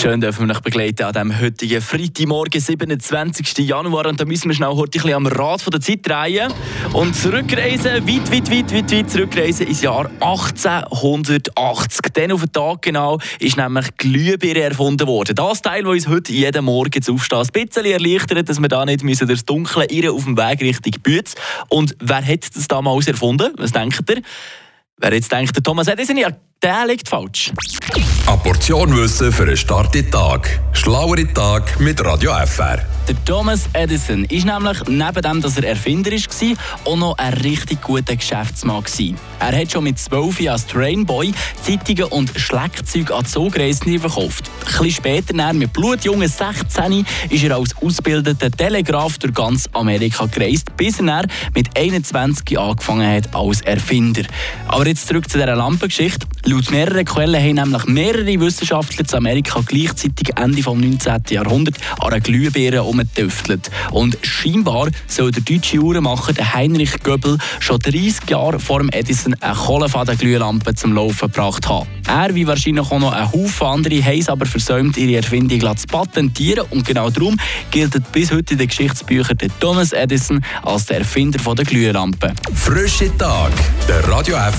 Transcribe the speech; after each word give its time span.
Schön 0.00 0.20
dürfen 0.20 0.46
wir 0.46 0.54
euch 0.54 0.60
begleiten 0.60 1.02
an 1.02 1.12
diesem 1.12 1.40
heutigen 1.40 1.82
Freitagmorgen, 1.82 2.60
27. 2.60 3.58
Januar. 3.58 4.06
Und 4.06 4.20
da 4.20 4.24
müssen 4.24 4.48
wir 4.48 4.54
schnell 4.54 4.68
heute 4.68 4.96
ein 4.96 5.02
bisschen 5.02 5.14
am 5.14 5.26
Rad 5.26 5.60
von 5.60 5.72
der 5.72 5.80
Zeit 5.80 6.06
drehen 6.06 6.52
und 6.92 7.16
zurückreisen, 7.16 8.06
weit, 8.06 8.30
weit, 8.30 8.48
weit, 8.48 8.72
weit, 8.72 8.92
weit 8.92 9.10
zurückreisen 9.10 9.66
ins 9.66 9.82
Jahr 9.82 10.08
1880. 10.20 12.12
Dann 12.12 12.30
auf 12.30 12.42
den 12.42 12.52
Tag 12.52 12.82
genau 12.82 13.18
ist 13.40 13.56
nämlich 13.56 13.88
Glühbirne 13.96 14.60
erfunden 14.60 15.08
worden. 15.08 15.34
Das 15.34 15.62
Teil, 15.62 15.82
das 15.82 15.90
uns 15.90 16.06
heute 16.06 16.32
jeden 16.32 16.64
Morgen 16.64 17.02
zu 17.02 17.14
aufstehen 17.14 17.40
ein 17.40 17.48
bisschen 17.50 17.84
erleichtert, 17.86 18.48
dass 18.48 18.60
wir 18.60 18.68
da 18.68 18.84
nicht 18.84 19.02
müssen 19.02 19.26
durchs 19.26 19.46
Dunkle 19.46 19.86
irren 19.86 20.14
auf 20.14 20.22
dem 20.22 20.36
Weg 20.36 20.60
Richtung 20.60 20.92
Bütz. 21.02 21.34
Und 21.70 21.96
wer 21.98 22.24
hat 22.24 22.54
das 22.54 22.68
damals 22.68 23.08
erfunden? 23.08 23.52
Was 23.56 23.72
denkt 23.72 24.08
ihr? 24.08 24.22
Wer 24.98 25.12
jetzt 25.12 25.32
denkt, 25.32 25.56
der 25.56 25.62
Thomas 25.62 25.88
Edison, 25.88 26.16
ja, 26.16 26.30
der 26.62 26.86
liegt 26.86 27.08
falsch. 27.08 27.52
Eine 28.26 28.36
Portion 28.38 28.96
Wissen 28.96 29.32
für 29.32 29.44
einen 29.44 29.56
starken 29.56 30.10
Tag. 30.10 30.60
Schlauere 30.72 31.32
Tag 31.32 31.78
mit 31.80 32.04
Radio 32.04 32.32
FR. 32.46 32.84
Der 33.08 33.24
Thomas 33.24 33.70
Edison 33.72 34.26
ist 34.26 34.44
nämlich 34.44 34.84
neben 34.86 35.22
dem, 35.22 35.40
dass 35.40 35.56
er 35.56 35.64
Erfinder 35.64 36.10
war, 36.10 36.56
auch 36.84 36.96
noch 36.96 37.16
ein 37.16 37.32
richtig 37.32 37.80
guter 37.80 38.14
Geschäftsmann. 38.14 38.82
Gewesen. 38.82 39.16
Er 39.40 39.58
hat 39.58 39.72
schon 39.72 39.84
mit 39.84 39.98
12 39.98 40.40
Jahren 40.40 40.54
als 40.54 40.66
Trainboy 40.66 41.32
Zeitungen 41.62 42.04
und 42.12 42.30
Schleckzeuge 42.38 43.14
an 43.14 43.24
Zugreisende 43.24 43.98
verkauft. 43.98 44.50
Ein 44.60 44.66
bisschen 44.66 44.90
später, 44.90 45.52
mit 45.54 45.72
blutjungen 45.72 46.28
16, 46.28 47.06
ist 47.30 47.44
er 47.44 47.56
als 47.56 47.74
ausgebildeter 47.80 48.50
Telegraf 48.50 49.16
durch 49.16 49.32
ganz 49.32 49.70
Amerika 49.72 50.26
gereist, 50.26 50.76
bis 50.76 51.00
er 51.00 51.24
mit 51.54 51.78
21 51.78 52.58
angefangen 52.58 53.10
hat 53.10 53.34
als 53.34 53.62
Erfinder. 53.62 54.22
Aber 54.66 54.86
jetzt 54.86 55.08
zurück 55.08 55.30
zu 55.30 55.38
dieser 55.38 55.56
Lampengeschichte. 55.56 56.26
Laut 56.44 56.70
mehreren 56.70 57.04
Quellen 57.04 57.58
haben 57.58 57.70
nämlich 57.70 57.86
mehrere 57.86 58.40
Wissenschaftler 58.40 59.04
zu 59.06 59.16
Amerika 59.16 59.60
gleichzeitig 59.64 60.30
Ende 60.36 60.56
des 60.56 60.66
19. 60.66 61.22
Jahrhunderts 61.30 61.78
an 61.98 62.12
einer 62.12 62.20
Glühbirne 62.20 62.82
umgetüftelt. 62.98 63.70
Und 63.92 64.18
scheinbar 64.22 64.88
soll 65.06 65.30
der 65.30 65.42
deutsche 65.42 65.78
Uhrenmacher 65.78 66.34
Heinrich 66.54 66.98
Göbel 67.02 67.38
schon 67.60 67.78
30 67.78 68.28
Jahre 68.28 68.58
vor 68.58 68.80
dem 68.80 68.90
Edison 68.90 69.34
eine 69.40 69.54
Kohlefadenglühlampe 69.54 70.74
zum 70.74 70.92
Laufen 70.94 71.30
gebracht 71.30 71.68
haben. 71.68 71.88
Er, 72.06 72.34
wie 72.34 72.46
wahrscheinlich 72.46 72.90
auch 72.90 72.98
noch 72.98 73.12
ein 73.12 73.30
Haufen 73.30 73.66
andere, 73.66 74.02
haben 74.02 74.18
es 74.18 74.28
aber 74.28 74.46
versäumt, 74.46 74.96
ihre 74.96 75.16
Erfindung 75.16 75.76
zu 75.76 75.86
patentieren. 75.86 76.66
Und 76.70 76.86
genau 76.86 77.10
darum 77.10 77.36
gilt 77.70 77.94
bis 78.12 78.32
heute 78.32 78.54
in 78.54 78.58
den 78.58 78.68
Geschichtsbüchern 78.68 79.38
Thomas 79.60 79.92
Edison 79.92 80.44
als 80.62 80.86
der 80.86 80.98
Erfinder 80.98 81.38
der 81.54 81.64
Glühlampe. 81.64 82.32
Frische 82.54 83.16
Tag, 83.16 83.52
der 83.88 84.06
Radio 84.08 84.36
FR 84.36 84.52